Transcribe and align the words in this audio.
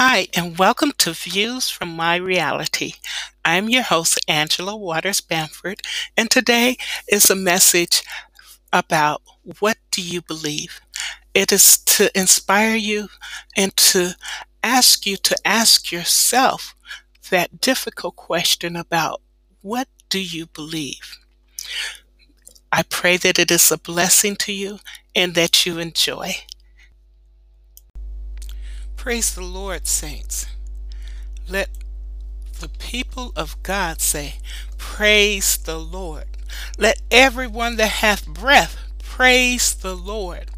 Hi, 0.00 0.28
and 0.36 0.56
welcome 0.56 0.92
to 0.98 1.12
Views 1.12 1.68
from 1.70 1.96
My 1.96 2.14
Reality. 2.14 2.92
I'm 3.44 3.68
your 3.68 3.82
host, 3.82 4.20
Angela 4.28 4.76
Waters 4.76 5.20
Bamford, 5.20 5.80
and 6.16 6.30
today 6.30 6.76
is 7.08 7.28
a 7.30 7.34
message 7.34 8.04
about 8.72 9.22
what 9.58 9.76
do 9.90 10.00
you 10.00 10.22
believe? 10.22 10.80
It 11.34 11.50
is 11.50 11.78
to 11.78 12.16
inspire 12.16 12.76
you 12.76 13.08
and 13.56 13.76
to 13.78 14.14
ask 14.62 15.04
you 15.04 15.16
to 15.16 15.36
ask 15.44 15.90
yourself 15.90 16.76
that 17.30 17.60
difficult 17.60 18.14
question 18.14 18.76
about 18.76 19.20
what 19.62 19.88
do 20.10 20.20
you 20.20 20.46
believe? 20.46 21.18
I 22.70 22.84
pray 22.84 23.16
that 23.16 23.40
it 23.40 23.50
is 23.50 23.72
a 23.72 23.78
blessing 23.78 24.36
to 24.36 24.52
you 24.52 24.78
and 25.16 25.34
that 25.34 25.66
you 25.66 25.80
enjoy. 25.80 26.36
Praise 28.98 29.32
the 29.32 29.44
Lord, 29.44 29.86
saints. 29.86 30.46
Let 31.48 31.70
the 32.58 32.68
people 32.68 33.32
of 33.36 33.56
God 33.62 34.00
say, 34.00 34.34
Praise 34.76 35.56
the 35.56 35.78
Lord. 35.78 36.24
Let 36.76 37.00
everyone 37.08 37.76
that 37.76 38.02
hath 38.02 38.26
breath 38.26 38.76
praise 38.98 39.72
the 39.72 39.94
Lord. 39.94 40.50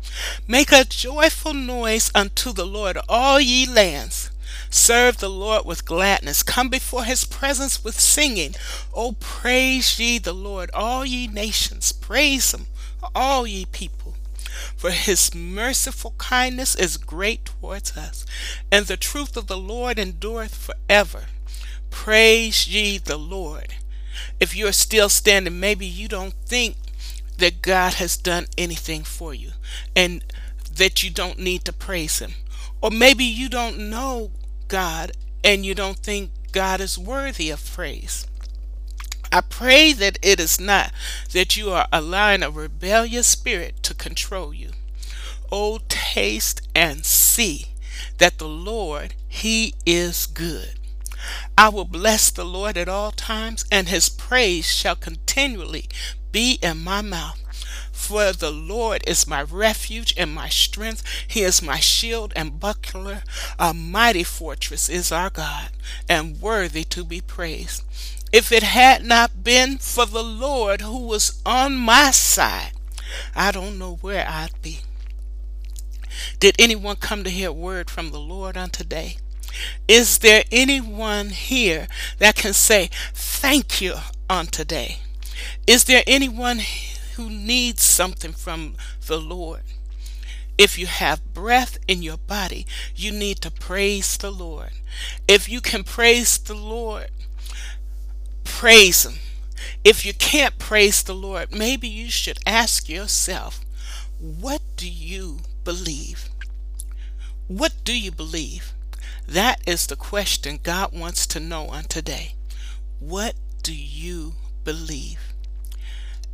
Make 0.48 0.72
a 0.72 0.84
joyful 0.84 1.52
noise 1.52 2.10
unto 2.14 2.52
the 2.52 2.66
Lord, 2.66 2.96
all 3.10 3.38
ye 3.38 3.66
lands. 3.66 4.30
Serve 4.70 5.18
the 5.18 5.28
Lord 5.30 5.66
with 5.66 5.84
gladness. 5.84 6.42
Come 6.42 6.70
before 6.70 7.04
his 7.04 7.26
presence 7.26 7.84
with 7.84 8.00
singing. 8.00 8.54
Oh, 8.94 9.16
praise 9.20 10.00
ye 10.00 10.18
the 10.18 10.32
Lord, 10.32 10.70
all 10.72 11.04
ye 11.04 11.26
nations. 11.26 11.92
Praise 11.92 12.52
him, 12.52 12.66
all 13.14 13.46
ye 13.46 13.66
people. 13.66 13.99
For 14.80 14.92
his 14.92 15.34
merciful 15.34 16.14
kindness 16.16 16.74
is 16.74 16.96
great 16.96 17.44
towards 17.44 17.98
us, 17.98 18.24
and 18.72 18.86
the 18.86 18.96
truth 18.96 19.36
of 19.36 19.46
the 19.46 19.58
Lord 19.58 19.98
endureth 19.98 20.54
forever. 20.54 21.24
Praise 21.90 22.66
ye 22.66 22.96
the 22.96 23.18
Lord. 23.18 23.74
If 24.40 24.56
you're 24.56 24.72
still 24.72 25.10
standing, 25.10 25.60
maybe 25.60 25.84
you 25.84 26.08
don't 26.08 26.32
think 26.46 26.76
that 27.36 27.60
God 27.60 27.92
has 28.00 28.16
done 28.16 28.46
anything 28.56 29.04
for 29.04 29.34
you 29.34 29.50
and 29.94 30.24
that 30.74 31.02
you 31.02 31.10
don't 31.10 31.38
need 31.38 31.66
to 31.66 31.74
praise 31.74 32.20
him. 32.20 32.32
Or 32.80 32.90
maybe 32.90 33.24
you 33.24 33.50
don't 33.50 33.90
know 33.90 34.30
God 34.68 35.12
and 35.44 35.66
you 35.66 35.74
don't 35.74 35.98
think 35.98 36.30
God 36.52 36.80
is 36.80 36.96
worthy 36.96 37.50
of 37.50 37.70
praise. 37.70 38.26
I 39.32 39.42
pray 39.42 39.92
that 39.92 40.18
it 40.22 40.40
is 40.40 40.58
not 40.58 40.92
that 41.32 41.56
you 41.56 41.70
are 41.70 41.86
allowing 41.92 42.42
a 42.42 42.50
rebellious 42.50 43.28
spirit 43.28 43.82
to 43.84 43.94
control 43.94 44.52
you. 44.52 44.70
Oh, 45.52 45.80
taste 45.88 46.62
and 46.74 47.04
see 47.04 47.68
that 48.18 48.38
the 48.38 48.48
Lord, 48.48 49.14
He 49.28 49.74
is 49.86 50.26
good. 50.26 50.74
I 51.56 51.68
will 51.68 51.84
bless 51.84 52.30
the 52.30 52.44
Lord 52.44 52.76
at 52.76 52.88
all 52.88 53.12
times, 53.12 53.64
and 53.70 53.88
His 53.88 54.08
praise 54.08 54.66
shall 54.66 54.96
continually 54.96 55.88
be 56.32 56.58
in 56.62 56.82
my 56.82 57.02
mouth. 57.02 57.36
For 57.92 58.32
the 58.32 58.50
Lord 58.50 59.04
is 59.06 59.26
my 59.26 59.42
refuge 59.42 60.14
and 60.16 60.34
my 60.34 60.48
strength. 60.48 61.04
He 61.28 61.42
is 61.42 61.62
my 61.62 61.78
shield 61.78 62.32
and 62.34 62.58
buckler. 62.58 63.22
A 63.58 63.74
mighty 63.74 64.24
fortress 64.24 64.88
is 64.88 65.12
our 65.12 65.30
God, 65.30 65.70
and 66.08 66.40
worthy 66.40 66.82
to 66.84 67.04
be 67.04 67.20
praised. 67.20 67.84
If 68.32 68.52
it 68.52 68.62
had 68.62 69.04
not 69.04 69.42
been 69.42 69.78
for 69.78 70.06
the 70.06 70.22
Lord 70.22 70.82
who 70.82 70.98
was 70.98 71.40
on 71.44 71.76
my 71.76 72.10
side, 72.10 72.72
I 73.34 73.50
don't 73.50 73.78
know 73.78 73.96
where 74.00 74.26
I'd 74.28 74.60
be. 74.62 74.80
Did 76.38 76.56
anyone 76.58 76.96
come 76.96 77.24
to 77.24 77.30
hear 77.30 77.52
word 77.52 77.90
from 77.90 78.10
the 78.10 78.20
Lord 78.20 78.56
on 78.56 78.70
today? 78.70 79.16
Is 79.88 80.18
there 80.18 80.44
anyone 80.52 81.30
here 81.30 81.88
that 82.18 82.36
can 82.36 82.52
say 82.52 82.90
thank 83.12 83.80
you 83.80 83.94
on 84.28 84.46
today? 84.46 84.98
Is 85.66 85.84
there 85.84 86.04
anyone 86.06 86.60
who 87.20 87.28
needs 87.28 87.82
something 87.82 88.32
from 88.32 88.74
the 89.06 89.20
Lord. 89.20 89.60
If 90.56 90.78
you 90.78 90.86
have 90.86 91.34
breath 91.34 91.78
in 91.86 92.02
your 92.02 92.16
body, 92.16 92.66
you 92.96 93.12
need 93.12 93.42
to 93.42 93.50
praise 93.50 94.16
the 94.16 94.30
Lord. 94.30 94.70
If 95.28 95.48
you 95.48 95.60
can 95.60 95.84
praise 95.84 96.38
the 96.38 96.54
Lord, 96.54 97.10
praise 98.60 99.06
Him. 99.06 99.14
If 99.84 100.04
you 100.04 100.12
can't 100.12 100.58
praise 100.58 101.02
the 101.02 101.14
Lord, 101.14 101.50
maybe 101.50 101.88
you 101.88 102.10
should 102.10 102.38
ask 102.44 102.90
yourself, 102.90 103.64
what 104.18 104.60
do 104.76 104.86
you 104.86 105.38
believe? 105.64 106.28
What 107.46 107.72
do 107.84 107.98
you 107.98 108.12
believe? 108.12 108.74
That 109.26 109.66
is 109.66 109.86
the 109.86 109.96
question 109.96 110.58
God 110.62 110.92
wants 110.92 111.26
to 111.28 111.40
know 111.40 111.68
on 111.68 111.84
today. 111.84 112.34
What 112.98 113.34
do 113.62 113.74
you 113.74 114.34
believe? 114.62 115.32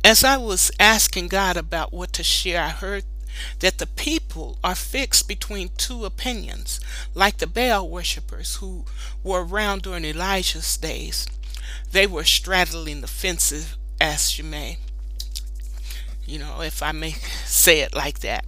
As 0.03 0.25
I 0.25 0.35
was 0.35 0.69
asking 0.81 1.29
God 1.29 1.55
about 1.55 1.93
what 1.93 2.11
to 2.11 2.23
share, 2.23 2.61
I 2.61 2.69
heard 2.71 3.05
that 3.59 3.77
the 3.77 3.87
people 3.87 4.59
are 4.65 4.75
fixed 4.75 5.29
between 5.29 5.69
two 5.77 6.03
opinions, 6.03 6.81
like 7.15 7.37
the 7.37 7.47
Baal 7.47 7.87
worshippers 7.89 8.57
who 8.57 8.83
were 9.23 9.45
around 9.45 9.83
during 9.83 10.03
Elijah's 10.03 10.75
days. 10.75 11.25
They 11.91 12.07
were 12.07 12.23
straddling 12.23 13.01
the 13.01 13.07
fences, 13.07 13.75
as 13.99 14.37
you 14.37 14.43
may, 14.43 14.77
you 16.25 16.39
know, 16.39 16.61
if 16.61 16.83
I 16.83 16.91
may 16.91 17.11
say 17.45 17.79
it 17.79 17.95
like 17.95 18.19
that. 18.19 18.45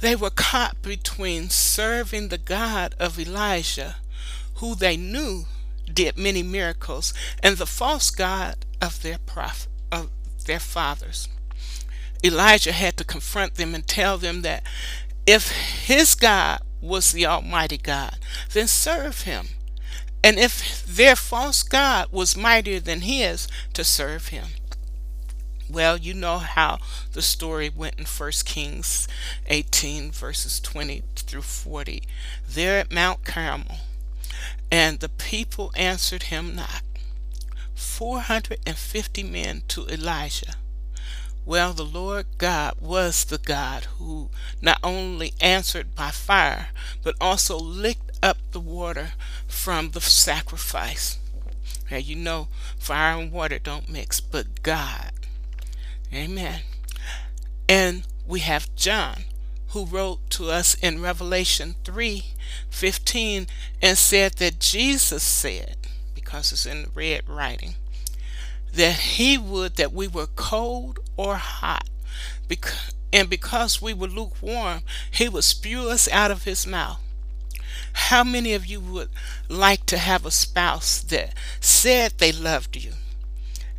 They 0.00 0.14
were 0.14 0.30
caught 0.30 0.82
between 0.82 1.48
serving 1.50 2.28
the 2.28 2.38
God 2.38 2.94
of 2.98 3.18
Elijah, 3.18 3.96
who 4.56 4.74
they 4.74 4.96
knew 4.96 5.46
did 5.92 6.18
many 6.18 6.42
miracles, 6.42 7.14
and 7.42 7.56
the 7.56 7.66
false 7.66 8.10
God 8.10 8.64
of 8.80 9.02
their 9.02 9.18
prophet 9.18 9.68
their 10.44 10.60
fathers. 10.60 11.28
Elijah 12.22 12.72
had 12.72 12.96
to 12.96 13.04
confront 13.04 13.54
them 13.54 13.74
and 13.74 13.86
tell 13.86 14.18
them 14.18 14.42
that 14.42 14.62
if 15.26 15.50
his 15.50 16.14
God 16.14 16.60
was 16.80 17.12
the 17.12 17.26
Almighty 17.26 17.78
God, 17.78 18.18
then 18.52 18.66
serve 18.66 19.22
him. 19.22 19.48
And 20.24 20.38
if 20.38 20.86
their 20.86 21.16
false 21.16 21.62
God 21.62 22.08
was 22.10 22.34
mightier 22.34 22.80
than 22.80 23.02
his, 23.02 23.46
to 23.74 23.84
serve 23.84 24.28
him. 24.28 24.46
Well, 25.68 25.98
you 25.98 26.14
know 26.14 26.38
how 26.38 26.78
the 27.12 27.20
story 27.20 27.68
went 27.68 27.98
in 27.98 28.06
1 28.06 28.30
Kings 28.46 29.06
18, 29.48 30.12
verses 30.12 30.60
20 30.60 31.02
through 31.14 31.42
40. 31.42 32.02
There 32.48 32.78
at 32.78 32.90
Mount 32.90 33.24
Carmel. 33.26 33.76
And 34.70 35.00
the 35.00 35.10
people 35.10 35.70
answered 35.76 36.24
him 36.24 36.56
not. 36.56 36.82
450 37.74 39.22
men 39.24 39.62
to 39.68 39.86
Elijah. 39.88 40.54
Well, 41.44 41.74
the 41.74 41.84
Lord 41.84 42.24
God 42.38 42.76
was 42.80 43.26
the 43.26 43.36
God 43.36 43.84
who 43.98 44.30
not 44.62 44.78
only 44.82 45.34
answered 45.38 45.94
by 45.94 46.10
fire, 46.10 46.68
but 47.02 47.14
also 47.20 47.58
licked 47.58 48.13
up 48.24 48.38
the 48.52 48.60
water 48.60 49.12
from 49.46 49.90
the 49.90 50.00
sacrifice. 50.00 51.18
Now, 51.90 51.98
you 51.98 52.16
know, 52.16 52.48
fire 52.78 53.20
and 53.20 53.30
water 53.30 53.58
don't 53.58 53.90
mix, 53.90 54.18
but 54.18 54.62
God. 54.62 55.12
Amen. 56.12 56.62
And 57.68 58.04
we 58.26 58.40
have 58.40 58.74
John, 58.74 59.24
who 59.68 59.84
wrote 59.84 60.30
to 60.30 60.50
us 60.50 60.74
in 60.74 61.02
Revelation 61.02 61.74
3 61.84 62.24
15 62.70 63.46
and 63.82 63.98
said 63.98 64.34
that 64.34 64.58
Jesus 64.58 65.22
said, 65.22 65.76
because 66.14 66.50
it's 66.50 66.64
in 66.64 66.84
the 66.84 66.90
red 66.94 67.28
writing, 67.28 67.74
that 68.72 68.96
he 68.96 69.36
would 69.36 69.76
that 69.76 69.92
we 69.92 70.08
were 70.08 70.26
cold 70.26 70.98
or 71.16 71.36
hot. 71.36 71.88
and 73.12 73.28
because 73.28 73.82
we 73.82 73.92
were 73.92 74.08
lukewarm, 74.08 74.80
he 75.10 75.28
would 75.28 75.44
spew 75.44 75.90
us 75.90 76.08
out 76.08 76.30
of 76.30 76.44
his 76.44 76.66
mouth. 76.66 77.00
How 77.94 78.24
many 78.24 78.52
of 78.52 78.66
you 78.66 78.80
would 78.80 79.08
like 79.48 79.86
to 79.86 79.98
have 79.98 80.26
a 80.26 80.30
spouse 80.30 81.00
that 81.00 81.32
said 81.60 82.18
they 82.18 82.32
loved 82.32 82.76
you 82.76 82.92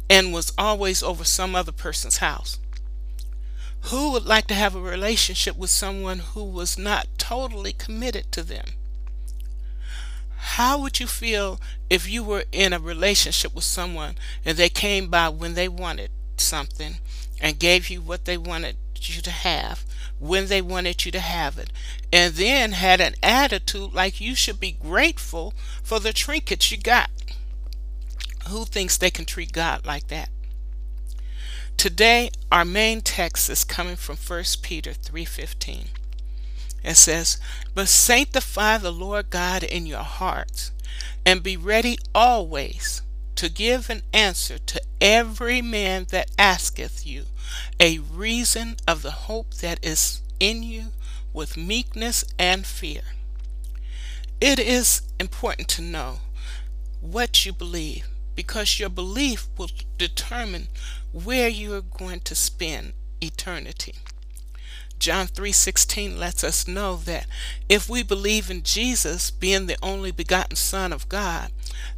and 0.09 0.33
was 0.33 0.53
always 0.57 1.03
over 1.03 1.23
some 1.23 1.55
other 1.55 1.71
person's 1.71 2.17
house? 2.17 2.57
Who 3.91 4.11
would 4.11 4.25
like 4.25 4.47
to 4.47 4.55
have 4.55 4.73
a 4.73 4.81
relationship 4.81 5.55
with 5.57 5.69
someone 5.69 6.19
who 6.19 6.43
was 6.43 6.77
not 6.77 7.07
totally 7.17 7.71
committed 7.71 8.31
to 8.31 8.41
them? 8.41 8.65
How 10.37 10.77
would 10.79 10.99
you 10.99 11.07
feel 11.07 11.59
if 11.89 12.09
you 12.09 12.23
were 12.23 12.45
in 12.51 12.73
a 12.73 12.79
relationship 12.79 13.53
with 13.53 13.63
someone 13.63 14.15
and 14.43 14.57
they 14.57 14.69
came 14.69 15.07
by 15.07 15.29
when 15.29 15.53
they 15.53 15.67
wanted 15.67 16.09
something 16.37 16.97
and 17.39 17.59
gave 17.59 17.89
you 17.89 18.01
what 18.01 18.25
they 18.25 18.37
wanted 18.37 18.77
you 19.01 19.21
to 19.21 19.31
have 19.31 19.85
when 20.19 20.47
they 20.47 20.61
wanted 20.61 21.05
you 21.05 21.11
to 21.11 21.19
have 21.19 21.57
it 21.57 21.69
and 22.15 22.35
then 22.35 22.71
had 22.71 23.01
an 23.01 23.13
attitude 23.21 23.93
like 23.93 24.21
you 24.21 24.35
should 24.35 24.57
be 24.57 24.71
grateful 24.71 25.53
for 25.83 25.99
the 25.99 26.13
trinkets 26.13 26.71
you 26.71 26.77
got? 26.77 27.09
Who 28.47 28.63
thinks 28.63 28.97
they 28.97 29.11
can 29.11 29.25
treat 29.25 29.51
God 29.51 29.85
like 29.85 30.07
that? 30.07 30.29
Today 31.75 32.29
our 32.49 32.63
main 32.63 33.01
text 33.01 33.49
is 33.49 33.65
coming 33.65 33.97
from 33.97 34.15
1 34.15 34.61
Peter 34.61 34.93
3:15. 34.93 35.89
It 36.85 36.95
says, 36.95 37.37
But 37.73 37.89
sanctify 37.89 38.77
the 38.77 38.93
Lord 38.93 39.29
God 39.29 39.63
in 39.63 39.85
your 39.85 40.03
hearts, 40.03 40.71
and 41.25 41.43
be 41.43 41.57
ready 41.57 41.97
always 42.13 43.01
to 43.35 43.49
give 43.49 43.89
an 43.89 44.03
answer 44.13 44.57
to 44.57 44.81
every 45.01 45.61
man 45.61 46.05
that 46.11 46.31
asketh 46.39 47.05
you 47.05 47.25
a 47.77 47.99
reason 47.99 48.77
of 48.87 49.01
the 49.01 49.27
hope 49.27 49.55
that 49.55 49.83
is 49.83 50.21
in 50.39 50.63
you 50.63 50.93
with 51.35 51.57
meekness 51.57 52.23
and 52.39 52.65
fear. 52.65 53.01
It 54.39 54.57
is 54.57 55.01
important 55.19 55.67
to 55.69 55.81
know 55.81 56.19
what 57.01 57.45
you 57.45 57.51
believe 57.51 58.07
because 58.35 58.79
your 58.79 58.89
belief 58.89 59.47
will 59.57 59.69
determine 59.97 60.69
where 61.11 61.49
you 61.49 61.73
are 61.73 61.81
going 61.81 62.21
to 62.21 62.35
spend 62.35 62.93
eternity. 63.21 63.95
John 64.97 65.27
3:16 65.27 66.17
lets 66.17 66.41
us 66.43 66.69
know 66.69 66.95
that 66.95 67.27
if 67.67 67.89
we 67.89 68.01
believe 68.01 68.49
in 68.49 68.63
Jesus 68.63 69.29
being 69.29 69.65
the 69.65 69.77
only 69.83 70.11
begotten 70.11 70.55
son 70.55 70.93
of 70.93 71.09
God, 71.09 71.51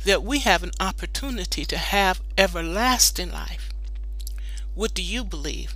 that 0.03 0.23
we 0.23 0.39
have 0.39 0.63
an 0.63 0.71
opportunity 0.79 1.63
to 1.65 1.77
have 1.77 2.21
everlasting 2.37 3.31
life. 3.31 3.69
What 4.73 4.95
do 4.95 5.03
you 5.03 5.23
believe? 5.23 5.75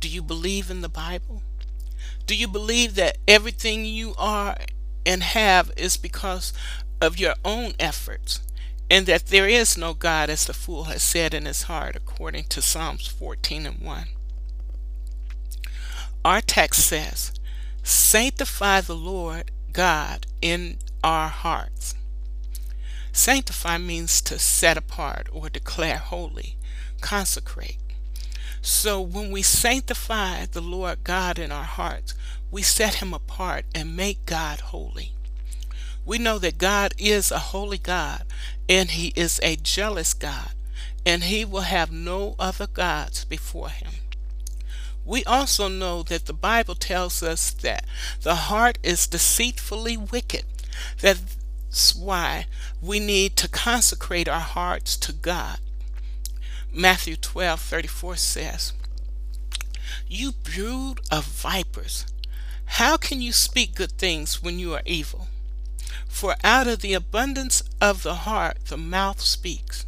Do 0.00 0.08
you 0.08 0.22
believe 0.22 0.70
in 0.70 0.80
the 0.80 0.88
Bible? 0.88 1.42
Do 2.30 2.36
you 2.36 2.46
believe 2.46 2.94
that 2.94 3.18
everything 3.26 3.84
you 3.84 4.14
are 4.16 4.56
and 5.04 5.20
have 5.20 5.72
is 5.76 5.96
because 5.96 6.52
of 7.00 7.18
your 7.18 7.34
own 7.44 7.72
efforts 7.80 8.40
and 8.88 9.04
that 9.06 9.26
there 9.26 9.48
is 9.48 9.76
no 9.76 9.94
God 9.94 10.30
as 10.30 10.44
the 10.44 10.52
fool 10.52 10.84
has 10.84 11.02
said 11.02 11.34
in 11.34 11.44
his 11.44 11.64
heart 11.64 11.96
according 11.96 12.44
to 12.44 12.62
Psalms 12.62 13.08
14 13.08 13.66
and 13.66 13.80
1? 13.80 14.04
Our 16.24 16.40
text 16.40 16.86
says, 16.86 17.32
Sanctify 17.82 18.82
the 18.82 18.94
Lord 18.94 19.50
God 19.72 20.28
in 20.40 20.78
our 21.02 21.26
hearts. 21.26 21.96
Sanctify 23.10 23.78
means 23.78 24.22
to 24.22 24.38
set 24.38 24.76
apart 24.76 25.26
or 25.32 25.48
declare 25.50 25.98
holy, 25.98 26.56
consecrate. 27.00 27.89
So 28.62 29.00
when 29.00 29.30
we 29.30 29.42
sanctify 29.42 30.46
the 30.46 30.60
Lord 30.60 31.04
God 31.04 31.38
in 31.38 31.50
our 31.50 31.64
hearts, 31.64 32.14
we 32.50 32.62
set 32.62 32.96
him 32.96 33.14
apart 33.14 33.64
and 33.74 33.96
make 33.96 34.26
God 34.26 34.60
holy. 34.60 35.12
We 36.04 36.18
know 36.18 36.38
that 36.38 36.58
God 36.58 36.92
is 36.98 37.30
a 37.30 37.38
holy 37.38 37.78
God 37.78 38.24
and 38.68 38.90
he 38.90 39.12
is 39.16 39.40
a 39.42 39.56
jealous 39.56 40.12
God 40.12 40.50
and 41.06 41.24
he 41.24 41.44
will 41.44 41.62
have 41.62 41.90
no 41.90 42.34
other 42.38 42.66
gods 42.66 43.24
before 43.24 43.70
him. 43.70 43.92
We 45.04 45.24
also 45.24 45.68
know 45.68 46.02
that 46.04 46.26
the 46.26 46.32
Bible 46.32 46.74
tells 46.74 47.22
us 47.22 47.50
that 47.50 47.84
the 48.22 48.34
heart 48.34 48.78
is 48.82 49.06
deceitfully 49.06 49.96
wicked. 49.96 50.44
That's 51.00 51.94
why 51.94 52.46
we 52.82 53.00
need 53.00 53.36
to 53.36 53.48
consecrate 53.48 54.28
our 54.28 54.40
hearts 54.40 54.96
to 54.98 55.12
God. 55.12 55.58
Matthew 56.72 57.16
12 57.16 57.60
34 57.60 58.16
says, 58.16 58.72
You 60.06 60.32
brood 60.32 61.00
of 61.10 61.24
vipers, 61.24 62.06
how 62.64 62.96
can 62.96 63.20
you 63.20 63.32
speak 63.32 63.74
good 63.74 63.92
things 63.92 64.42
when 64.42 64.58
you 64.58 64.74
are 64.74 64.82
evil? 64.86 65.28
For 66.08 66.36
out 66.44 66.68
of 66.68 66.80
the 66.80 66.94
abundance 66.94 67.62
of 67.80 68.02
the 68.02 68.14
heart 68.14 68.66
the 68.66 68.76
mouth 68.76 69.20
speaks. 69.20 69.86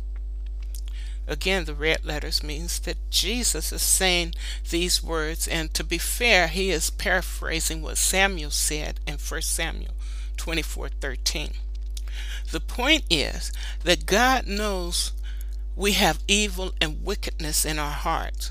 Again, 1.28 1.66
the 1.66 1.74
red 1.74 2.04
letters 2.04 2.42
means 2.42 2.80
that 2.80 3.10
Jesus 3.10 3.72
is 3.72 3.82
saying 3.82 4.34
these 4.68 5.04
words, 5.04 5.46
and 5.46 5.72
to 5.74 5.84
be 5.84 5.98
fair, 5.98 6.48
he 6.48 6.70
is 6.70 6.90
paraphrasing 6.90 7.80
what 7.80 7.96
Samuel 7.96 8.50
said 8.50 8.98
in 9.06 9.18
1 9.18 9.42
Samuel 9.42 9.94
24:13. 10.36 11.54
The 12.50 12.60
point 12.60 13.04
is 13.08 13.52
that 13.84 14.06
God 14.06 14.48
knows 14.48 15.12
we 15.76 15.92
have 15.92 16.22
evil 16.28 16.72
and 16.80 17.04
wickedness 17.04 17.64
in 17.64 17.78
our 17.78 17.92
hearts, 17.92 18.50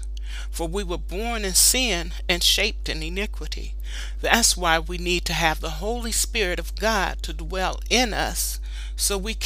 for 0.50 0.68
we 0.68 0.84
were 0.84 0.98
born 0.98 1.46
in 1.46 1.54
sin 1.54 2.14
and 2.28 2.44
shaped 2.44 2.90
in 2.90 3.04
iniquity. 3.04 3.76
That's 4.22 4.58
why 4.58 4.80
we 4.80 4.98
need 4.98 5.26
to 5.26 5.34
have 5.34 5.60
the 5.60 5.82
Holy 5.82 6.12
Spirit 6.12 6.60
of 6.60 6.76
God 6.76 7.22
to 7.24 7.34
dwell 7.34 7.80
in 7.90 8.14
us 8.14 8.60
so 8.96 9.18
we 9.18 9.38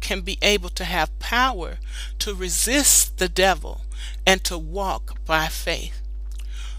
can 0.00 0.20
be 0.22 0.38
able 0.42 0.70
to 0.70 0.84
have 0.84 1.18
power 1.18 1.78
to 2.20 2.34
resist 2.34 3.18
the 3.18 3.28
devil 3.28 3.82
and 4.26 4.42
to 4.44 4.58
walk 4.58 5.24
by 5.24 5.48
faith. 5.48 6.00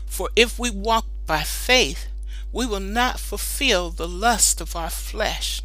For 0.06 0.30
if 0.36 0.60
we 0.60 0.70
walk 0.70 1.06
by 1.26 1.44
faith, 1.44 2.08
we 2.52 2.66
will 2.66 2.80
not 2.80 3.20
fulfill 3.20 3.90
the 3.90 4.08
lust 4.08 4.62
of 4.62 4.76
our 4.76 4.90
flesh. 4.90 5.62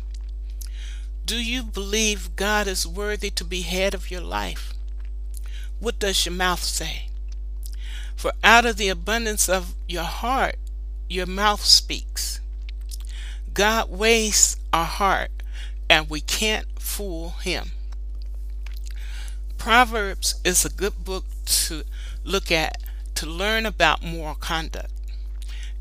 Do 1.28 1.36
you 1.36 1.62
believe 1.62 2.36
God 2.36 2.66
is 2.66 2.86
worthy 2.86 3.28
to 3.32 3.44
be 3.44 3.60
head 3.60 3.92
of 3.92 4.10
your 4.10 4.22
life? 4.22 4.72
What 5.78 5.98
does 5.98 6.24
your 6.24 6.32
mouth 6.32 6.64
say? 6.64 7.10
For 8.16 8.32
out 8.42 8.64
of 8.64 8.78
the 8.78 8.88
abundance 8.88 9.46
of 9.46 9.74
your 9.86 10.04
heart, 10.04 10.56
your 11.06 11.26
mouth 11.26 11.62
speaks. 11.62 12.40
God 13.52 13.90
weighs 13.90 14.56
our 14.72 14.86
heart 14.86 15.30
and 15.90 16.08
we 16.08 16.22
can't 16.22 16.66
fool 16.80 17.34
him. 17.42 17.72
Proverbs 19.58 20.40
is 20.46 20.64
a 20.64 20.70
good 20.70 21.04
book 21.04 21.26
to 21.44 21.82
look 22.24 22.50
at 22.50 22.78
to 23.16 23.26
learn 23.26 23.66
about 23.66 24.02
moral 24.02 24.34
conduct. 24.34 24.92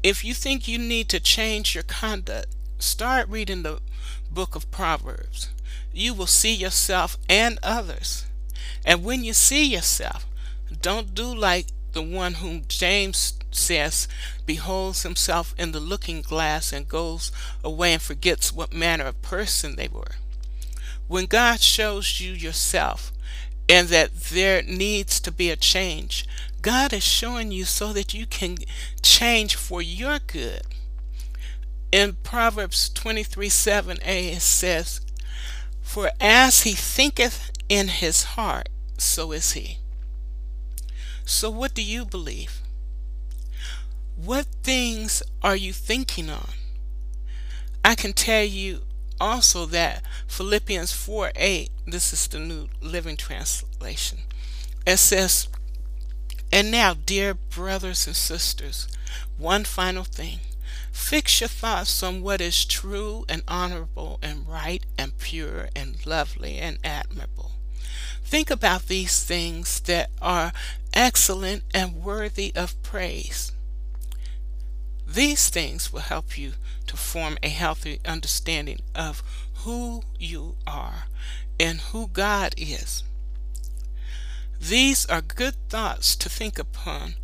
If 0.03 0.25
you 0.25 0.33
think 0.33 0.67
you 0.67 0.77
need 0.77 1.07
to 1.07 1.21
change 1.21 1.73
your 1.73 1.85
conduct, 1.85 2.47
start 2.79 3.29
reading 3.29 3.63
the 3.63 3.79
book 4.37 4.55
of 4.55 4.69
Proverbs. 4.69 5.49
You 5.91 6.13
will 6.13 6.27
see 6.27 6.53
yourself 6.53 7.17
and 7.27 7.57
others. 7.63 8.27
And 8.85 9.03
when 9.03 9.23
you 9.23 9.33
see 9.33 9.65
yourself, 9.65 10.27
don't 10.79 11.15
do 11.15 11.33
like 11.33 11.65
the 11.93 12.03
one 12.03 12.35
whom 12.35 12.65
James 12.67 13.33
says 13.49 14.07
beholds 14.45 15.01
himself 15.01 15.55
in 15.57 15.71
the 15.71 15.79
looking 15.79 16.21
glass 16.21 16.71
and 16.71 16.87
goes 16.87 17.31
away 17.63 17.93
and 17.93 18.01
forgets 18.01 18.53
what 18.53 18.71
manner 18.71 19.05
of 19.05 19.19
person 19.23 19.75
they 19.75 19.87
were. 19.87 20.17
When 21.07 21.25
God 21.25 21.59
shows 21.59 22.21
you 22.21 22.31
yourself 22.31 23.11
and 23.67 23.87
that 23.87 24.13
there 24.29 24.61
needs 24.61 25.19
to 25.21 25.31
be 25.31 25.49
a 25.49 25.55
change, 25.55 26.27
God 26.61 26.93
is 26.93 27.01
showing 27.03 27.51
you 27.51 27.65
so 27.65 27.91
that 27.91 28.13
you 28.13 28.27
can 28.27 28.59
change 29.01 29.55
for 29.55 29.81
your 29.81 30.19
good. 30.19 30.61
In 31.97 32.13
Proverbs 32.21 32.89
23 32.89 33.49
7a, 33.49 34.33
it 34.35 34.41
says, 34.43 35.01
For 35.81 36.11
as 36.21 36.61
he 36.61 36.73
thinketh 36.73 37.49
in 37.69 37.87
his 37.87 38.23
heart, 38.35 38.69
so 38.99 39.31
is 39.31 39.53
he. 39.53 39.79
So, 41.25 41.49
what 41.49 41.73
do 41.73 41.81
you 41.81 42.05
believe? 42.05 42.61
What 44.15 44.45
things 44.61 45.23
are 45.41 45.55
you 45.55 45.73
thinking 45.73 46.29
on? 46.29 46.49
I 47.83 47.95
can 47.95 48.13
tell 48.13 48.43
you 48.43 48.83
also 49.19 49.65
that 49.65 50.03
Philippians 50.27 50.91
4 50.91 51.31
8, 51.35 51.71
this 51.87 52.13
is 52.13 52.27
the 52.27 52.37
New 52.37 52.67
Living 52.79 53.17
Translation, 53.17 54.19
it 54.85 54.97
says, 54.97 55.47
And 56.51 56.69
now, 56.69 56.93
dear 56.93 57.33
brothers 57.33 58.05
and 58.05 58.15
sisters, 58.15 58.87
one 59.39 59.63
final 59.63 60.03
thing. 60.03 60.41
Fix 60.97 61.39
your 61.39 61.47
thoughts 61.47 62.03
on 62.03 62.21
what 62.21 62.41
is 62.41 62.65
true 62.65 63.23
and 63.29 63.41
honorable 63.47 64.19
and 64.21 64.45
right 64.45 64.85
and 64.97 65.17
pure 65.17 65.69
and 65.73 66.05
lovely 66.05 66.57
and 66.57 66.79
admirable. 66.83 67.51
Think 68.25 68.49
about 68.49 68.87
these 68.87 69.23
things 69.23 69.79
that 69.81 70.09
are 70.21 70.51
excellent 70.93 71.63
and 71.73 72.03
worthy 72.03 72.51
of 72.57 72.81
praise. 72.83 73.53
These 75.07 75.47
things 75.47 75.93
will 75.93 76.01
help 76.01 76.37
you 76.37 76.53
to 76.87 76.97
form 76.97 77.37
a 77.41 77.47
healthy 77.49 78.01
understanding 78.03 78.81
of 78.93 79.23
who 79.59 80.03
you 80.19 80.55
are 80.65 81.05
and 81.57 81.79
who 81.79 82.09
God 82.09 82.53
is. 82.57 83.03
These 84.59 85.05
are 85.05 85.21
good 85.21 85.55
thoughts 85.69 86.17
to 86.17 86.27
think 86.27 86.59
upon 86.59 87.15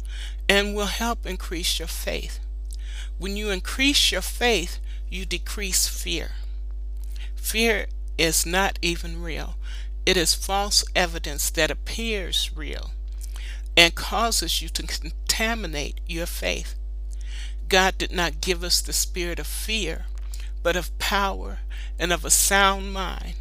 and 0.47 0.73
will 0.73 0.85
help 0.85 1.25
increase 1.25 1.79
your 1.79 1.89
faith. 1.89 2.39
When 3.17 3.37
you 3.37 3.49
increase 3.49 4.11
your 4.11 4.21
faith, 4.21 4.79
you 5.09 5.25
decrease 5.25 5.87
fear. 5.87 6.31
Fear 7.35 7.87
is 8.17 8.45
not 8.45 8.79
even 8.81 9.21
real. 9.21 9.55
It 10.05 10.17
is 10.17 10.33
false 10.33 10.83
evidence 10.95 11.49
that 11.51 11.71
appears 11.71 12.51
real 12.55 12.91
and 13.75 13.95
causes 13.95 14.61
you 14.61 14.69
to 14.69 14.83
contaminate 14.83 16.01
your 16.07 16.25
faith. 16.25 16.75
God 17.69 17.97
did 17.97 18.11
not 18.11 18.41
give 18.41 18.63
us 18.63 18.81
the 18.81 18.93
spirit 18.93 19.39
of 19.39 19.47
fear, 19.47 20.05
but 20.61 20.75
of 20.75 20.97
power 20.99 21.59
and 21.97 22.11
of 22.11 22.25
a 22.25 22.29
sound 22.29 22.93
mind. 22.93 23.35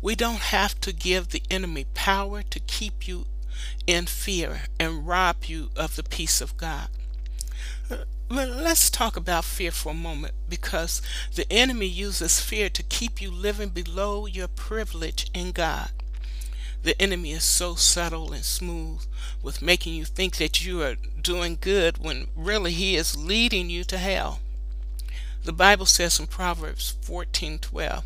We 0.00 0.14
don't 0.14 0.52
have 0.52 0.80
to 0.82 0.92
give 0.92 1.28
the 1.28 1.42
enemy 1.50 1.86
power 1.94 2.42
to 2.42 2.60
keep 2.60 3.08
you 3.08 3.26
in 3.86 4.06
fear 4.06 4.62
and 4.78 5.06
rob 5.06 5.44
you 5.46 5.70
of 5.76 5.96
the 5.96 6.02
peace 6.02 6.40
of 6.40 6.56
God. 6.56 6.88
Let's 8.30 8.90
talk 8.90 9.16
about 9.16 9.44
fear 9.44 9.70
for 9.70 9.90
a 9.90 9.94
moment 9.94 10.34
because 10.48 11.02
the 11.34 11.50
enemy 11.52 11.86
uses 11.86 12.40
fear 12.40 12.68
to 12.70 12.82
keep 12.82 13.20
you 13.20 13.30
living 13.30 13.68
below 13.68 14.26
your 14.26 14.48
privilege 14.48 15.30
in 15.34 15.52
God. 15.52 15.90
The 16.82 17.00
enemy 17.00 17.32
is 17.32 17.44
so 17.44 17.74
subtle 17.74 18.32
and 18.32 18.44
smooth 18.44 19.04
with 19.42 19.62
making 19.62 19.94
you 19.94 20.04
think 20.04 20.36
that 20.36 20.64
you 20.64 20.82
are 20.82 20.96
doing 21.20 21.58
good 21.60 21.98
when 21.98 22.28
really 22.34 22.72
he 22.72 22.96
is 22.96 23.16
leading 23.16 23.70
you 23.70 23.84
to 23.84 23.98
hell. 23.98 24.40
The 25.44 25.52
Bible 25.52 25.86
says 25.86 26.18
in 26.18 26.26
Proverbs 26.26 26.94
14:12 27.02 28.04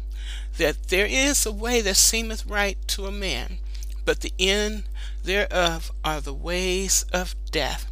that 0.59 0.89
there 0.89 1.07
is 1.07 1.47
a 1.47 1.53
way 1.53 1.81
that 1.81 1.97
seemeth 1.97 2.47
right 2.47 2.77
to 2.89 3.07
a 3.07 3.13
man, 3.13 3.59
but 4.05 4.21
the 4.21 4.33
end 4.39 4.85
thereof 5.23 5.93
are 6.05 6.21
the 6.21 6.35
ways 6.35 7.05
of 7.13 7.37
death. 7.51 7.87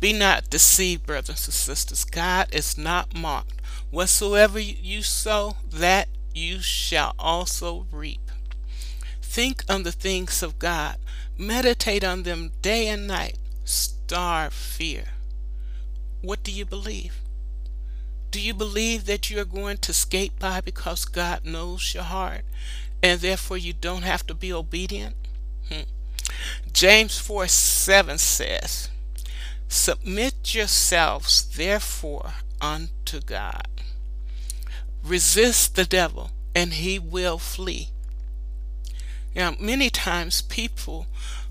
Be 0.00 0.12
not 0.12 0.48
deceived, 0.48 1.06
brothers 1.06 1.46
and 1.46 1.54
sisters. 1.54 2.04
God 2.04 2.48
is 2.52 2.78
not 2.78 3.14
mocked. 3.14 3.60
Whatsoever 3.90 4.58
you 4.60 5.02
sow, 5.02 5.56
that 5.70 6.08
you 6.34 6.60
shall 6.60 7.14
also 7.18 7.86
reap. 7.90 8.30
Think 9.22 9.64
on 9.68 9.82
the 9.82 9.92
things 9.92 10.42
of 10.42 10.58
God. 10.58 10.96
Meditate 11.36 12.04
on 12.04 12.22
them 12.22 12.52
day 12.62 12.88
and 12.88 13.06
night. 13.06 13.38
Starve 13.64 14.52
fear. 14.52 15.04
What 16.22 16.42
do 16.42 16.50
you 16.52 16.64
believe? 16.64 17.20
Do 18.30 18.40
you 18.40 18.54
believe 18.54 19.06
that 19.06 19.30
you 19.30 19.40
are 19.40 19.44
going 19.44 19.78
to 19.78 19.92
skate 19.92 20.38
by 20.38 20.60
because 20.60 21.04
God 21.04 21.44
knows 21.44 21.94
your 21.94 22.02
heart 22.04 22.42
and 23.02 23.20
therefore 23.20 23.56
you 23.56 23.72
don't 23.72 24.02
have 24.02 24.26
to 24.26 24.34
be 24.34 24.52
obedient? 24.52 25.14
Hmm. 25.68 25.82
James 26.72 27.18
4 27.18 27.46
7 27.48 28.18
says, 28.18 28.90
Submit 29.68 30.54
yourselves 30.54 31.44
therefore 31.56 32.34
unto 32.60 33.20
God. 33.20 33.68
Resist 35.04 35.76
the 35.76 35.84
devil 35.84 36.30
and 36.54 36.74
he 36.74 36.98
will 36.98 37.38
flee. 37.38 37.90
Now, 39.34 39.54
many 39.60 39.90
times 39.90 40.42
people 40.42 41.06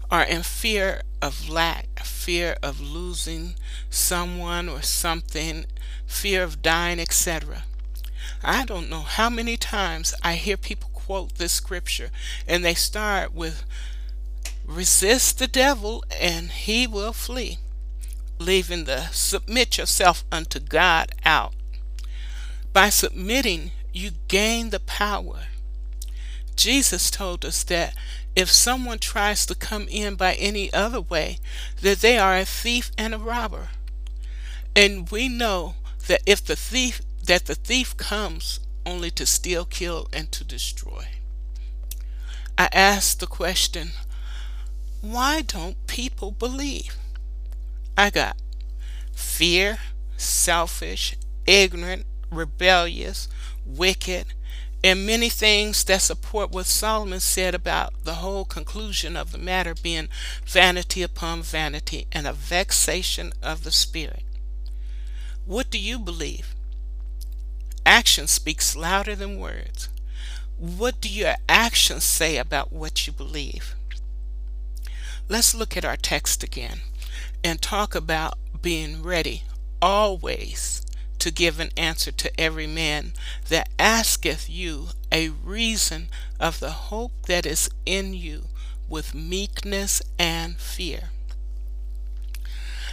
are 0.09 0.23
in 0.23 0.43
fear 0.43 1.01
of 1.21 1.49
lack, 1.49 1.99
fear 1.99 2.57
of 2.61 2.81
losing 2.81 3.55
someone 3.89 4.67
or 4.67 4.81
something, 4.81 5.65
fear 6.05 6.43
of 6.43 6.61
dying, 6.61 6.99
etc. 6.99 7.63
I 8.43 8.65
don't 8.65 8.89
know 8.89 9.01
how 9.01 9.29
many 9.29 9.57
times 9.57 10.13
I 10.23 10.35
hear 10.35 10.57
people 10.57 10.89
quote 10.93 11.35
this 11.35 11.53
scripture 11.53 12.09
and 12.47 12.63
they 12.63 12.73
start 12.73 13.33
with 13.33 13.63
resist 14.65 15.39
the 15.39 15.47
devil 15.47 16.03
and 16.19 16.51
he 16.51 16.85
will 16.85 17.13
flee, 17.13 17.57
leaving 18.39 18.85
the 18.85 19.07
submit 19.11 19.77
yourself 19.77 20.23
unto 20.31 20.59
God 20.59 21.11
out. 21.25 21.53
By 22.73 22.89
submitting, 22.89 23.71
you 23.93 24.11
gain 24.27 24.69
the 24.69 24.79
power. 24.79 25.47
Jesus 26.55 27.09
told 27.11 27.45
us 27.45 27.63
that 27.65 27.95
if 28.35 28.51
someone 28.51 28.99
tries 28.99 29.45
to 29.45 29.55
come 29.55 29.87
in 29.89 30.15
by 30.15 30.33
any 30.35 30.71
other 30.73 31.01
way, 31.01 31.39
that 31.81 32.01
they 32.01 32.17
are 32.17 32.37
a 32.37 32.45
thief 32.45 32.91
and 32.97 33.13
a 33.13 33.17
robber. 33.17 33.69
And 34.75 35.09
we 35.09 35.27
know 35.27 35.75
that 36.07 36.21
if 36.25 36.45
the 36.45 36.55
thief 36.55 37.01
that 37.25 37.45
the 37.45 37.55
thief 37.55 37.97
comes 37.97 38.59
only 38.85 39.11
to 39.11 39.25
steal, 39.25 39.65
kill, 39.65 40.07
and 40.13 40.31
to 40.31 40.43
destroy. 40.43 41.07
I 42.57 42.69
ask 42.71 43.19
the 43.19 43.27
question, 43.27 43.89
why 45.01 45.41
don't 45.41 45.85
people 45.87 46.31
believe? 46.31 46.95
I 47.97 48.11
got 48.11 48.37
fear, 49.11 49.79
selfish, 50.17 51.15
ignorant, 51.47 52.05
rebellious, 52.29 53.27
wicked, 53.65 54.27
and 54.83 55.07
many 55.07 55.29
things 55.29 55.83
that 55.85 56.03
support 56.03 56.51
what 56.51 56.67
Solomon 56.67 57.19
said 57.19 57.55
about 57.55 57.93
the 58.03 58.15
whole 58.15 58.45
conclusion 58.45 59.17
of 59.17 59.31
the 59.31 59.39
matter 59.39 59.73
being 59.73 60.09
vanity 60.45 61.01
upon 61.01 61.41
vanity 61.41 62.05
and 62.11 62.27
a 62.27 62.33
vexation 62.33 63.33
of 63.41 63.63
the 63.63 63.71
spirit. 63.71 64.23
What 65.45 65.71
do 65.71 65.79
you 65.79 65.97
believe? 65.97 66.53
Action 67.83 68.27
speaks 68.27 68.75
louder 68.75 69.15
than 69.15 69.39
words. 69.39 69.89
What 70.59 71.01
do 71.01 71.09
your 71.09 71.35
actions 71.49 72.03
say 72.03 72.37
about 72.37 72.71
what 72.71 73.07
you 73.07 73.13
believe? 73.13 73.73
Let's 75.27 75.55
look 75.55 75.75
at 75.75 75.85
our 75.85 75.97
text 75.97 76.43
again 76.43 76.81
and 77.43 77.61
talk 77.61 77.95
about 77.95 78.37
being 78.61 79.03
ready 79.03 79.43
always 79.81 80.81
to 81.19 81.31
give 81.31 81.59
an 81.59 81.69
answer 81.75 82.11
to 82.11 82.39
every 82.39 82.67
man 82.67 83.13
that 83.49 83.69
asketh 83.79 84.49
you 84.49 84.89
a 85.11 85.29
reason 85.29 86.07
of 86.39 86.59
the 86.59 86.71
hope 86.71 87.11
that 87.27 87.45
is 87.45 87.69
in 87.85 88.13
you 88.13 88.43
with 88.87 89.15
meekness 89.15 90.01
and 90.19 90.57
fear. 90.57 91.09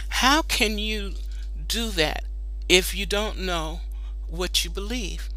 How 0.09 0.41
can 0.41 0.77
you 0.77 1.13
do 1.67 1.89
that 1.91 2.23
if 2.67 2.95
you 2.95 3.05
don't 3.05 3.39
know 3.39 3.81
what 4.27 4.63
you 4.63 4.71
believe? 4.71 5.29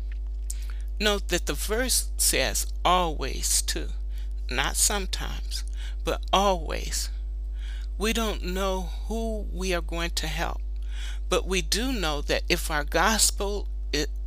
Note 1.00 1.28
that 1.28 1.46
the 1.46 1.54
verse 1.54 2.10
says 2.16 2.66
always 2.84 3.62
too, 3.62 3.88
not 4.50 4.76
sometimes, 4.76 5.64
but 6.04 6.22
always. 6.32 7.10
We 7.98 8.12
don't 8.12 8.44
know 8.44 8.90
who 9.08 9.46
we 9.52 9.74
are 9.74 9.80
going 9.80 10.10
to 10.10 10.28
help. 10.28 10.60
But 11.28 11.46
we 11.46 11.60
do 11.60 11.92
know 11.92 12.22
that 12.22 12.44
if 12.48 12.70
our 12.70 12.84
gospel, 12.84 13.68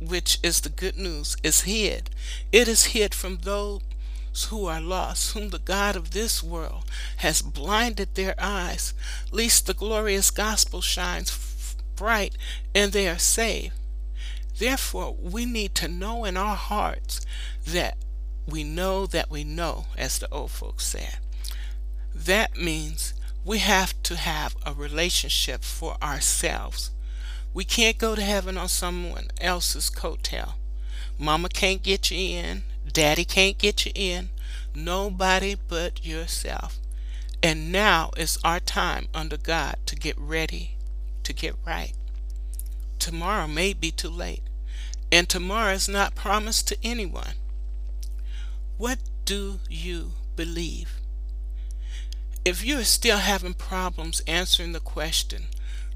which 0.00 0.38
is 0.42 0.60
the 0.60 0.68
good 0.68 0.96
news, 0.96 1.36
is 1.42 1.62
hid, 1.62 2.10
it 2.52 2.68
is 2.68 2.86
hid 2.86 3.14
from 3.14 3.38
those 3.38 3.80
who 4.48 4.66
are 4.66 4.80
lost, 4.80 5.32
whom 5.32 5.50
the 5.50 5.58
God 5.58 5.96
of 5.96 6.12
this 6.12 6.42
world 6.42 6.84
has 7.18 7.42
blinded 7.42 8.14
their 8.14 8.34
eyes, 8.38 8.94
lest 9.30 9.66
the 9.66 9.74
glorious 9.74 10.30
gospel 10.30 10.80
shines 10.80 11.76
bright 11.96 12.36
and 12.74 12.92
they 12.92 13.08
are 13.08 13.18
saved. 13.18 13.74
Therefore, 14.58 15.16
we 15.20 15.44
need 15.44 15.74
to 15.76 15.88
know 15.88 16.24
in 16.24 16.36
our 16.36 16.56
hearts 16.56 17.24
that 17.66 17.96
we 18.46 18.64
know 18.64 19.06
that 19.06 19.30
we 19.30 19.44
know, 19.44 19.86
as 19.96 20.18
the 20.18 20.28
old 20.30 20.50
folks 20.50 20.86
said. 20.86 21.18
That 22.14 22.56
means 22.56 23.14
we 23.44 23.58
have 23.58 24.00
to 24.04 24.16
have 24.16 24.56
a 24.64 24.72
relationship 24.72 25.64
for 25.64 25.96
ourselves. 26.02 26.90
We 27.52 27.64
can't 27.64 27.98
go 27.98 28.14
to 28.14 28.22
heaven 28.22 28.56
on 28.56 28.68
someone 28.68 29.26
else's 29.40 29.90
coattail. 29.90 30.54
Mama 31.18 31.48
can't 31.48 31.82
get 31.82 32.10
you 32.10 32.18
in. 32.18 32.62
Daddy 32.90 33.24
can't 33.24 33.58
get 33.58 33.84
you 33.84 33.92
in. 33.94 34.30
Nobody 34.74 35.56
but 35.68 36.04
yourself. 36.04 36.78
And 37.42 37.72
now 37.72 38.10
is 38.16 38.38
our 38.44 38.60
time 38.60 39.08
under 39.12 39.36
God 39.36 39.76
to 39.86 39.96
get 39.96 40.18
ready, 40.18 40.76
to 41.24 41.32
get 41.32 41.56
right. 41.66 41.92
Tomorrow 43.00 43.48
may 43.48 43.72
be 43.72 43.90
too 43.90 44.08
late, 44.08 44.42
and 45.10 45.28
tomorrow 45.28 45.72
is 45.72 45.88
not 45.88 46.14
promised 46.14 46.68
to 46.68 46.78
anyone. 46.84 47.34
What 48.78 48.98
do 49.24 49.58
you 49.68 50.12
believe? 50.36 51.01
If 52.44 52.64
you 52.64 52.80
are 52.80 52.84
still 52.84 53.18
having 53.18 53.54
problems 53.54 54.20
answering 54.26 54.72
the 54.72 54.80
question, 54.80 55.44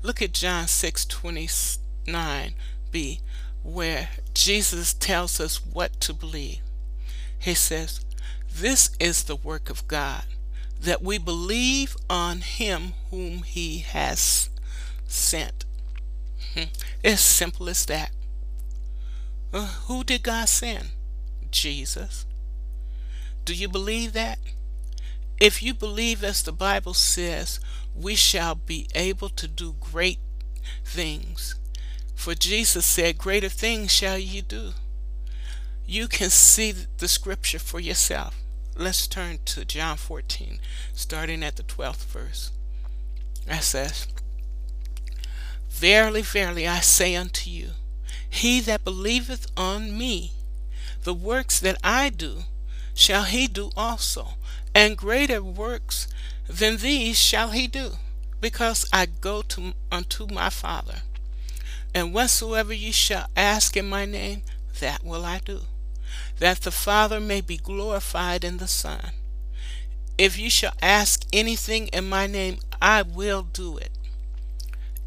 look 0.02 0.22
at 0.22 0.32
John 0.32 0.68
6 0.68 1.04
29b, 1.04 3.20
where 3.64 4.10
Jesus 4.32 4.94
tells 4.94 5.40
us 5.40 5.66
what 5.66 6.00
to 6.02 6.14
believe. 6.14 6.60
He 7.36 7.54
says, 7.54 8.04
This 8.48 8.90
is 9.00 9.24
the 9.24 9.34
work 9.34 9.70
of 9.70 9.88
God, 9.88 10.22
that 10.80 11.02
we 11.02 11.18
believe 11.18 11.96
on 12.08 12.42
him 12.42 12.94
whom 13.10 13.42
he 13.42 13.78
has 13.78 14.48
sent. 15.08 15.64
Hmm. 16.54 16.70
It's 17.02 17.22
simple 17.22 17.68
as 17.68 17.84
that. 17.86 18.12
Uh, 19.52 19.66
who 19.86 20.04
did 20.04 20.22
God 20.22 20.48
send? 20.48 20.90
Jesus. 21.50 22.24
Do 23.44 23.52
you 23.52 23.68
believe 23.68 24.12
that? 24.12 24.38
If 25.38 25.62
you 25.62 25.74
believe 25.74 26.24
as 26.24 26.42
the 26.42 26.52
Bible 26.52 26.94
says, 26.94 27.60
we 27.94 28.14
shall 28.14 28.54
be 28.54 28.88
able 28.94 29.28
to 29.30 29.46
do 29.46 29.76
great 29.78 30.18
things. 30.84 31.54
For 32.14 32.34
Jesus 32.34 32.86
said, 32.86 33.18
Greater 33.18 33.50
things 33.50 33.92
shall 33.92 34.18
ye 34.18 34.40
do. 34.40 34.72
You 35.86 36.08
can 36.08 36.30
see 36.30 36.72
the 36.72 37.08
scripture 37.08 37.58
for 37.58 37.78
yourself. 37.78 38.42
Let's 38.74 39.06
turn 39.06 39.38
to 39.46 39.64
John 39.64 39.96
14, 39.96 40.58
starting 40.94 41.42
at 41.42 41.56
the 41.56 41.62
12th 41.62 42.06
verse. 42.06 42.50
It 43.46 43.62
says, 43.62 44.08
Verily, 45.68 46.22
verily, 46.22 46.66
I 46.66 46.80
say 46.80 47.14
unto 47.14 47.50
you, 47.50 47.70
he 48.28 48.60
that 48.60 48.84
believeth 48.84 49.46
on 49.56 49.96
me, 49.96 50.32
the 51.04 51.14
works 51.14 51.60
that 51.60 51.78
I 51.84 52.08
do, 52.08 52.44
shall 52.94 53.24
he 53.24 53.46
do 53.46 53.70
also, 53.76 54.30
and 54.76 54.94
greater 54.94 55.42
works 55.42 56.06
than 56.46 56.76
these 56.76 57.18
shall 57.18 57.48
he 57.48 57.66
do, 57.66 57.92
because 58.42 58.86
I 58.92 59.06
go 59.06 59.40
to 59.40 59.72
unto 59.90 60.26
my 60.26 60.50
Father. 60.50 60.96
And 61.94 62.12
whatsoever 62.12 62.74
ye 62.74 62.92
shall 62.92 63.30
ask 63.34 63.74
in 63.74 63.88
my 63.88 64.04
name, 64.04 64.42
that 64.80 65.02
will 65.02 65.24
I 65.24 65.38
do, 65.42 65.60
that 66.40 66.60
the 66.60 66.70
Father 66.70 67.20
may 67.20 67.40
be 67.40 67.56
glorified 67.56 68.44
in 68.44 68.58
the 68.58 68.68
Son. 68.68 69.12
If 70.18 70.38
you 70.38 70.50
shall 70.50 70.74
ask 70.82 71.24
anything 71.32 71.86
in 71.86 72.06
my 72.06 72.26
name, 72.26 72.58
I 72.78 73.00
will 73.00 73.44
do 73.44 73.78
it. 73.78 73.92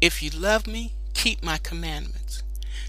If 0.00 0.20
you 0.20 0.30
love 0.30 0.66
me, 0.66 0.94
keep 1.14 1.44
my 1.44 1.58
commandments. 1.58 2.42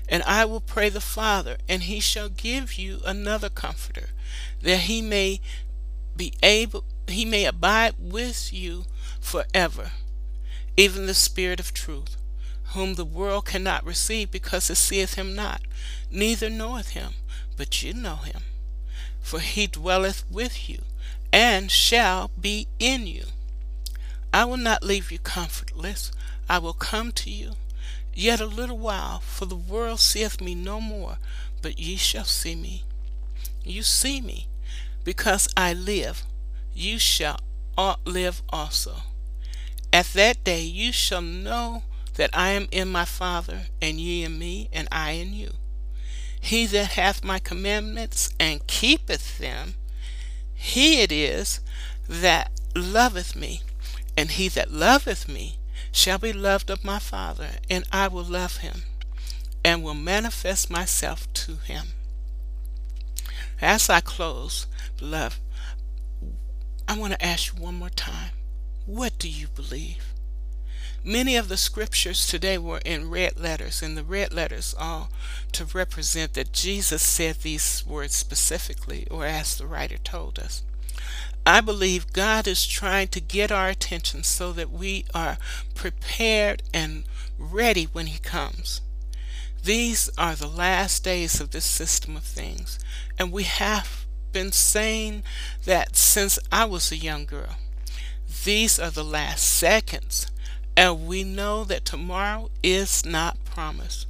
And 0.10 0.24
I 0.24 0.46
will 0.46 0.62
pray 0.62 0.90
the 0.90 1.00
Father, 1.00 1.58
and 1.70 1.84
he 1.84 2.00
shall 2.00 2.30
give 2.30 2.74
you 2.74 3.02
another 3.06 3.50
comforter, 3.50 4.10
that 4.64 4.80
he 4.80 5.04
may 5.04 5.42
be 6.22 6.34
able 6.44 6.84
he 7.08 7.26
may 7.26 7.46
abide 7.46 7.96
with 7.98 8.54
you 8.54 8.86
forever, 9.20 9.94
even 10.78 11.08
the 11.08 11.16
Spirit 11.16 11.60
of 11.60 11.74
truth, 11.74 12.16
whom 12.76 12.94
the 12.94 13.04
world 13.04 13.46
cannot 13.46 13.84
receive 13.84 14.30
because 14.30 14.70
it 14.70 14.76
seeth 14.76 15.16
him 15.16 15.36
not, 15.36 15.62
neither 16.12 16.48
knoweth 16.48 16.90
him, 16.90 17.14
but 17.58 17.82
you 17.82 17.92
know 17.92 18.18
him. 18.18 18.42
For 19.20 19.40
he 19.40 19.66
dwelleth 19.66 20.24
with 20.30 20.70
you, 20.70 20.84
and 21.34 21.72
shall 21.72 22.30
be 22.40 22.68
in 22.78 23.08
you. 23.08 23.24
I 24.32 24.46
will 24.46 24.58
not 24.58 24.84
leave 24.84 25.12
you 25.12 25.18
comfortless, 25.18 26.12
I 26.48 26.60
will 26.60 26.74
come 26.74 27.12
to 27.14 27.32
you. 27.32 27.54
Yet 28.14 28.40
a 28.40 28.46
little 28.46 28.78
while, 28.78 29.22
for 29.22 29.46
the 29.48 29.56
world 29.56 30.00
seeth 30.00 30.40
me 30.40 30.54
no 30.54 30.80
more, 30.80 31.18
but 31.64 31.80
ye 31.80 31.96
shall 31.96 32.26
see 32.26 32.54
me. 32.54 32.84
You 33.64 33.82
see 33.82 34.22
me, 34.22 34.46
because 35.04 35.48
I 35.56 35.74
live, 35.74 36.24
you 36.74 37.00
shall 37.00 37.40
live 38.06 38.42
also. 38.50 38.98
At 39.94 40.08
that 40.14 40.44
day 40.44 40.62
you 40.62 40.92
shall 40.92 41.22
know 41.22 41.84
that 42.16 42.30
I 42.34 42.50
am 42.52 42.68
in 42.72 42.90
my 42.90 43.06
Father, 43.06 43.64
and 43.82 44.00
ye 44.00 44.24
in 44.24 44.38
me, 44.38 44.70
and 44.72 44.88
I 44.92 45.12
in 45.12 45.34
you. 45.34 45.52
He 46.40 46.66
that 46.68 46.92
hath 46.92 47.24
my 47.24 47.40
commandments 47.40 48.30
and 48.40 48.66
keepeth 48.68 49.38
them, 49.38 49.76
he 50.54 51.02
it 51.02 51.12
is 51.12 51.60
that 52.08 52.52
loveth 52.76 53.36
me, 53.36 53.62
and 54.18 54.32
he 54.32 54.48
that 54.50 54.72
loveth 54.72 55.28
me 55.28 55.58
shall 55.92 56.18
be 56.18 56.34
loved 56.34 56.70
of 56.70 56.84
my 56.84 57.00
Father, 57.00 57.52
and 57.70 57.86
I 57.92 58.08
will 58.08 58.24
love 58.24 58.58
him, 58.58 58.84
and 59.64 59.84
will 59.84 59.94
manifest 59.94 60.70
myself 60.70 61.32
to 61.34 61.56
him. 61.58 61.88
As 63.62 63.92
I 63.92 64.02
close, 64.02 64.66
beloved, 64.98 65.40
I 66.88 66.98
want 66.98 67.14
to 67.14 67.24
ask 67.24 67.54
you 67.54 67.62
one 67.62 67.76
more 67.76 67.92
time 67.92 68.32
what 68.88 69.20
do 69.20 69.30
you 69.30 69.48
believe? 69.56 70.14
Many 71.04 71.36
of 71.36 71.48
the 71.48 71.58
scriptures 71.58 72.28
today 72.28 72.58
were 72.58 72.82
in 72.84 73.10
red 73.10 73.40
letters, 73.40 73.84
and 73.84 73.96
the 73.96 74.04
red 74.04 74.34
letters 74.34 74.74
are 74.80 75.10
to 75.52 75.66
represent 75.66 76.34
that 76.34 76.52
Jesus 76.52 77.04
said 77.04 77.38
these 77.38 77.84
words 77.86 78.16
specifically, 78.16 79.08
or 79.10 79.26
as 79.26 79.56
the 79.56 79.68
writer 79.68 79.98
told 79.98 80.40
us. 80.40 80.64
I 81.46 81.62
believe 81.62 82.14
God 82.14 82.48
is 82.48 82.66
trying 82.68 83.10
to 83.10 83.20
get 83.20 83.52
our 83.52 83.70
attention 83.70 84.24
so 84.24 84.52
that 84.54 84.72
we 84.72 85.06
are 85.14 85.38
prepared 85.76 86.64
and 86.74 87.04
ready 87.38 87.86
when 87.86 88.08
He 88.08 88.20
comes. 88.20 88.82
These 89.64 90.10
are 90.18 90.36
the 90.36 90.48
last 90.48 91.04
days 91.04 91.40
of 91.40 91.52
this 91.52 91.66
system 91.66 92.18
of 92.18 92.24
things, 92.24 92.80
and 93.20 93.32
we 93.32 93.44
have 93.44 94.06
been 94.32 94.52
saying 94.52 95.24
that 95.66 95.96
since 95.96 96.40
I 96.52 96.66
was 96.66 96.92
a 96.92 96.98
young 96.98 97.26
girl. 97.26 97.58
These 98.44 98.80
are 98.80 98.90
the 98.90 99.04
last 99.04 99.44
seconds, 99.44 100.26
and 100.76 101.06
we 101.06 101.24
know 101.24 101.64
that 101.66 101.86
tomorrow 101.86 102.50
is 102.64 103.06
not 103.06 103.44
promised. 103.46 104.08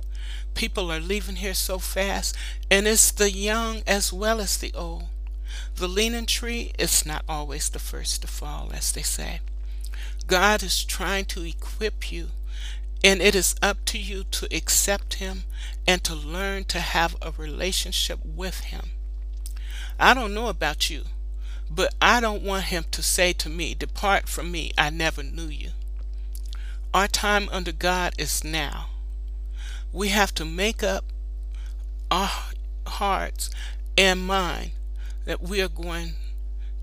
People 0.53 0.91
are 0.91 0.99
leaving 0.99 1.37
here 1.37 1.53
so 1.53 1.79
fast, 1.79 2.35
and 2.69 2.87
it's 2.87 3.11
the 3.11 3.31
young 3.31 3.81
as 3.85 4.13
well 4.13 4.39
as 4.39 4.55
the 4.57 4.73
old. 4.73 5.05
The 5.75 5.87
leaning 5.87 6.27
tree 6.27 6.71
is 6.79 7.05
not 7.05 7.25
always 7.27 7.69
the 7.69 7.79
first 7.79 8.21
to 8.21 8.27
fall, 8.27 8.71
as 8.73 8.91
they 8.91 9.01
say. 9.01 9.41
God 10.27 10.63
is 10.63 10.85
trying 10.85 11.25
to 11.25 11.43
equip 11.43 12.11
you, 12.11 12.29
and 13.03 13.21
it 13.21 13.35
is 13.35 13.55
up 13.61 13.83
to 13.85 13.97
you 13.97 14.23
to 14.25 14.47
accept 14.55 15.15
Him 15.15 15.43
and 15.87 16.03
to 16.03 16.15
learn 16.15 16.65
to 16.65 16.79
have 16.79 17.15
a 17.21 17.31
relationship 17.31 18.19
with 18.23 18.61
Him. 18.61 18.91
I 19.99 20.13
don't 20.13 20.33
know 20.33 20.47
about 20.47 20.89
you, 20.89 21.03
but 21.73 21.93
I 22.01 22.19
don't 22.19 22.43
want 22.43 22.65
him 22.65 22.85
to 22.91 23.01
say 23.01 23.33
to 23.33 23.49
me, 23.49 23.73
Depart 23.73 24.27
from 24.27 24.51
me, 24.51 24.71
I 24.77 24.89
never 24.89 25.23
knew 25.23 25.47
you. 25.47 25.69
Our 26.93 27.07
time 27.07 27.47
under 27.51 27.71
God 27.71 28.13
is 28.17 28.43
now. 28.43 28.87
We 29.93 30.09
have 30.09 30.33
to 30.35 30.45
make 30.45 30.83
up 30.83 31.05
our 32.09 32.29
hearts 32.85 33.49
and 33.97 34.19
mind 34.25 34.71
that 35.25 35.41
we 35.41 35.61
are 35.61 35.69
going 35.69 36.13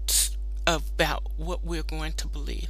to, 0.06 0.30
about 0.66 1.24
what 1.36 1.64
we're 1.64 1.82
going 1.82 2.12
to 2.12 2.26
believe. 2.26 2.68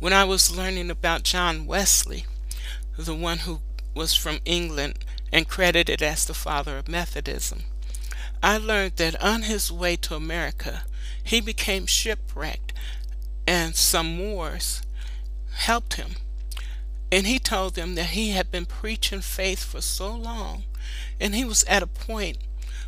When 0.00 0.14
I 0.14 0.24
was 0.24 0.56
learning 0.56 0.90
about 0.90 1.24
John 1.24 1.66
Wesley, 1.66 2.24
the 2.96 3.14
one 3.14 3.40
who 3.40 3.60
was 3.94 4.14
from 4.14 4.38
England 4.46 5.04
and 5.30 5.46
credited 5.46 6.02
as 6.02 6.24
the 6.24 6.32
father 6.32 6.78
of 6.78 6.88
Methodism, 6.88 7.64
I 8.42 8.56
learned 8.56 8.96
that 8.96 9.22
on 9.22 9.42
his 9.42 9.70
way 9.70 9.96
to 9.96 10.14
America, 10.14 10.84
he 11.22 11.42
became 11.42 11.84
shipwrecked, 11.84 12.72
and 13.46 13.76
some 13.76 14.16
Moors 14.16 14.80
helped 15.52 15.94
him. 15.94 16.12
And 17.12 17.26
he 17.26 17.38
told 17.38 17.74
them 17.74 17.94
that 17.96 18.16
he 18.16 18.30
had 18.30 18.50
been 18.50 18.64
preaching 18.64 19.20
faith 19.20 19.62
for 19.62 19.82
so 19.82 20.16
long, 20.16 20.64
and 21.20 21.34
he 21.34 21.44
was 21.44 21.62
at 21.64 21.82
a 21.82 21.86
point 21.86 22.38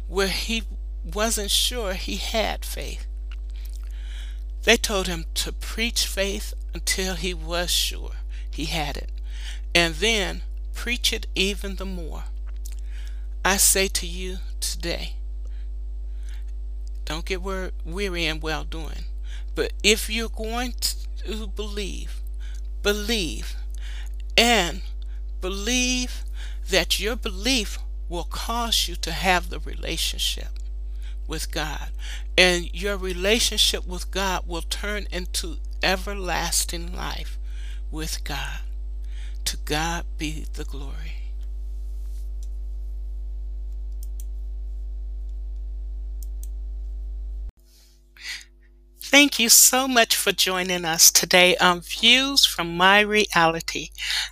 where 0.08 0.28
he 0.28 0.62
wasn't 1.04 1.50
sure 1.50 1.92
he 1.92 2.16
had 2.16 2.64
faith. 2.64 3.06
They 4.64 4.76
told 4.76 5.08
him 5.08 5.24
to 5.34 5.52
preach 5.52 6.06
faith 6.06 6.54
until 6.72 7.16
he 7.16 7.34
was 7.34 7.70
sure 7.70 8.12
he 8.50 8.66
had 8.66 8.96
it, 8.96 9.10
and 9.74 9.96
then 9.96 10.42
preach 10.74 11.12
it 11.12 11.26
even 11.34 11.76
the 11.76 11.84
more. 11.84 12.24
I 13.44 13.56
say 13.56 13.88
to 13.88 14.06
you 14.06 14.38
today, 14.60 15.14
don't 17.04 17.24
get 17.24 17.42
weary 17.42 18.26
in 18.26 18.40
well 18.40 18.64
doing. 18.64 19.04
But 19.54 19.72
if 19.82 20.08
you're 20.08 20.28
going 20.28 20.74
to 21.26 21.46
believe, 21.48 22.20
believe, 22.82 23.56
and 24.36 24.82
believe 25.40 26.22
that 26.70 27.00
your 27.00 27.16
belief 27.16 27.78
will 28.08 28.24
cause 28.24 28.88
you 28.88 28.94
to 28.96 29.12
have 29.12 29.50
the 29.50 29.58
relationship 29.58 30.58
with 31.26 31.50
God. 31.50 31.90
And 32.36 32.72
your 32.74 32.96
relationship 32.96 33.86
with 33.86 34.10
God 34.10 34.46
will 34.46 34.62
turn 34.62 35.06
into 35.10 35.56
everlasting 35.82 36.94
life 36.94 37.38
with 37.90 38.24
God. 38.24 38.60
To 39.46 39.56
God 39.56 40.04
be 40.18 40.46
the 40.52 40.64
glory. 40.64 41.22
Thank 49.12 49.38
you 49.38 49.50
so 49.50 49.86
much 49.86 50.16
for 50.16 50.32
joining 50.32 50.86
us 50.86 51.10
today 51.10 51.54
on 51.58 51.82
Views 51.82 52.46
from 52.46 52.78
My 52.78 53.00
Reality. 53.00 53.90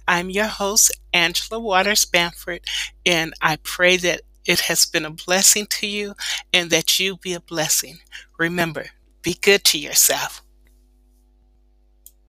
I'm 0.08 0.30
your 0.30 0.46
host, 0.46 0.90
Angela 1.12 1.60
Waters 1.60 2.06
Bamford, 2.06 2.62
and 3.04 3.34
I 3.42 3.56
pray 3.56 3.98
that 3.98 4.22
it 4.50 4.60
has 4.62 4.84
been 4.84 5.04
a 5.04 5.10
blessing 5.10 5.64
to 5.66 5.86
you 5.86 6.14
and 6.52 6.70
that 6.70 6.98
you 6.98 7.16
be 7.16 7.34
a 7.34 7.40
blessing. 7.40 7.98
Remember, 8.36 8.86
be 9.22 9.34
good 9.40 9.62
to 9.66 9.78
yourself. 9.78 10.42